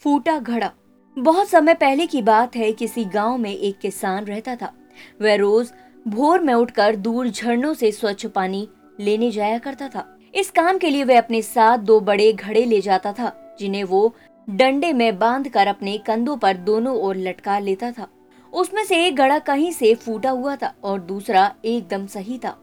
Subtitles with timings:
[0.00, 0.70] फूटा घड़ा।
[1.16, 4.72] बहुत समय पहले की बात है, किसी गाँव में एक किसान रहता था।
[5.22, 5.72] वह रोज
[6.08, 8.68] भोर में उठकर दूर झरनों से स्वच्छ पानी
[9.00, 10.04] लेने जाया करता था।
[10.34, 14.14] इस काम के लिए वह अपने साथ दो बड़े घड़े ले जाता था, जिन्हें वो
[14.48, 18.08] डंडे में बाँध कर अपने कंधों पर दोनों ओर लटका लेता था।
[18.52, 22.56] उसमें से एक घड़ा कहीं से फूटा हुआ था और दूसरा एकदम सही था।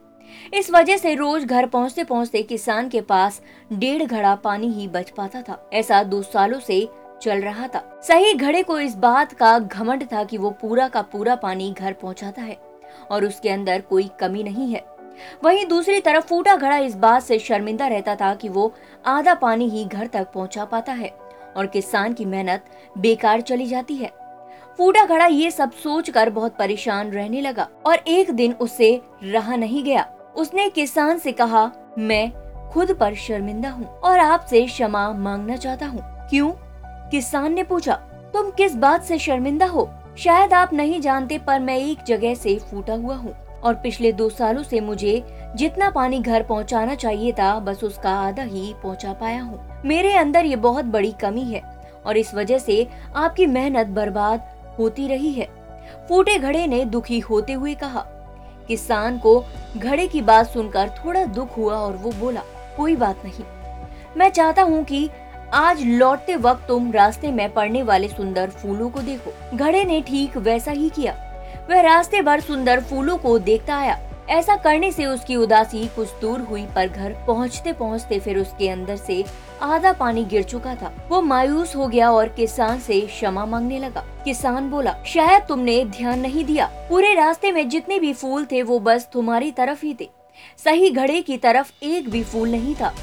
[0.53, 3.41] इस वजह से रोज घर पहुँचते पहुँचते किसान के पास
[3.73, 6.87] डेढ़ घड़ा पानी ही बच पाता था। ऐसा दो सालों से
[7.23, 11.01] चल रहा था। सही घड़े को इस बात का घमंड था कि वो पूरा का
[11.01, 12.57] पूरा पानी घर पहुंचाता है
[13.11, 14.83] और उसके अंदर कोई कमी नहीं है।
[15.43, 18.73] वहीं दूसरी तरफ़ फूटा घड़ा इस बात से शर्मिंदा रहता था कि वो
[19.05, 21.09] आधा पानी ही घर तक पहुँचा पाता है
[21.57, 22.65] और किसान की मेहनत
[22.97, 24.11] बेकार चली जाती है।
[24.77, 29.83] फूटा घड़ा ये सब सोचकर बहुत परेशान रहने लगा और एक दिन उसे रहा नहीं
[29.83, 32.31] गया। उसने किसान से कहा, मैं
[32.71, 36.51] खुद पर शर्मिंदा हूँ और आपसे क्षमा मांगना चाहता हूँ। क्यों?
[37.13, 37.93] किसान ने पूछा,
[38.33, 39.87] तुम किस बात से शर्मिंदा हो?
[40.17, 44.29] शायद आप नहीं जानते, पर मैं एक जगह से फूटा हुआ हूँ और पिछले दो
[44.29, 45.21] सालों से मुझे
[45.55, 50.45] जितना पानी घर पहुँचाना चाहिए था, बस उसका आधा ही पहुँचा पाया हूँ। मेरे अंदर
[50.45, 51.61] ये बहुत बड़ी कमी है
[52.05, 55.47] और इस वजह से आपकी मेहनत बर्बाद होती रही है।
[56.09, 58.05] फूटे घड़े ने दुखी होते हुए कहा।
[58.67, 59.43] किसान को
[59.77, 62.41] घड़े की बात सुनकर थोड़ा दुख हुआ और वो बोला,
[62.77, 63.45] कोई बात नहीं।
[64.17, 65.09] मैं चाहता हूँ कि
[65.53, 70.37] आज लौटते वक्त तुम रास्ते में पड़ने वाले सुंदर फूलों को देखो। घड़े ने ठीक
[70.37, 71.13] वैसा ही किया।
[71.69, 76.39] वह रास्ते भर सुंदर फूलों को देखता आया। ऐसा करने से उसकी उदासी कुछ दूर
[76.39, 79.23] हुई, पर घर पहुँचते पहुँचते फिर उसके अंदर से
[79.61, 84.05] आधा पानी गिर चुका था। वो मायूस हो गया और किसान से क्षमा मांगने लगा।
[84.25, 88.79] किसान बोला, शायद तुमने ध्यान नहीं दिया। पूरे रास्ते में जितने भी फूल थे, वो
[88.79, 90.09] बस तुम्हारी तरफ़ ही थे।
[90.65, 92.93] सही घड़े की तरफ़ एक भी फूल नहीं था।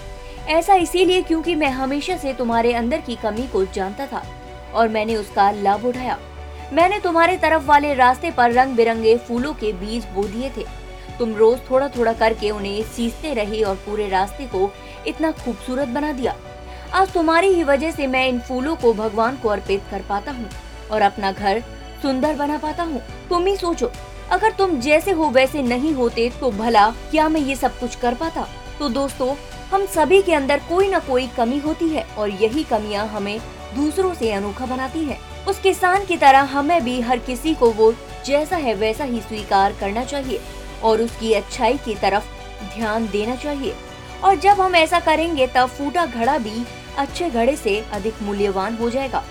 [0.48, 4.22] ऐसा इसीलिए क्योंकि मैं हमेशा से तुम्हारे अंदर की कमी को जानता था
[4.74, 6.18] और मैंने उसका लाभ उठाया।
[6.72, 10.64] मैंने तुम्हारे तरफ़ वाले रास्ते पर रंग बिरंगे फूलों के बीज बो दिए थे।
[11.18, 14.70] तुम रोज थोड़ा थोड़ा करके उन्हें सींचते रहे और पूरे रास्ते को
[15.06, 16.34] इतना खूबसूरत बना दिया।
[16.92, 20.48] आज तुम्हारी ही वजह से मैं इन फूलों को भगवान को अर्पित कर पाता हूँ
[20.90, 21.60] और अपना घर
[22.02, 23.90] सुंदर बना पाता हूँ। तुम ही सोचो,
[24.30, 28.14] अगर तुम जैसे हो वैसे नहीं होते तो भला क्या मैं ये सब कुछ कर
[28.14, 28.46] पाता?
[28.80, 29.34] तो दोस्तों,
[29.70, 33.38] हम सभी के अंदर कोई न कोई कमी होती है और यही कमियाँ हमें
[33.76, 35.18] दूसरों से अनोखा बनाती है।
[35.48, 37.92] उस किसान की तरह हमें भी हर किसी को वो
[38.26, 40.40] जैसा है वैसा ही स्वीकार करना चाहिए
[40.82, 42.32] और उसकी अच्छाई की तरफ़
[42.74, 43.74] ध्यान देना चाहिए।
[44.24, 46.64] और जब हम ऐसा करेंगे, तब फूटा घड़ा भी
[46.98, 49.24] अच्छे घड़े से अधिक मूल्यवान हो जाएगा।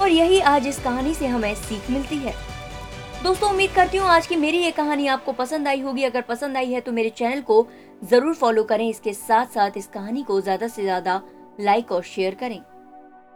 [0.00, 2.34] और यही आज इस कहानी से हमें सीख मिलती है।
[3.22, 6.56] दोस्तों, उम्मीद करती हूँ आज की मेरी ये कहानी आपको पसंद आई होगी। अगर पसंद
[6.56, 7.66] आई है तो मेरे चैनल को
[8.04, 11.20] ज़रूर फॉलो करें इसके साथ साथ इस कहानी को ज़्यादा से ज़्यादा
[11.60, 12.60] लाइक और शेयर करें।